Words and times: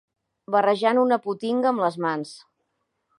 Barrejant 0.55 1.01
una 1.01 1.19
potinga 1.27 1.71
amb 1.73 1.85
les 1.87 1.99
mans 2.07 2.33